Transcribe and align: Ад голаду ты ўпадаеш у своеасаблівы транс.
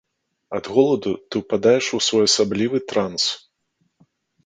Ад 0.59 0.69
голаду 0.77 1.11
ты 1.29 1.43
ўпадаеш 1.43 1.85
у 1.99 2.01
своеасаблівы 2.09 2.77
транс. 2.93 3.23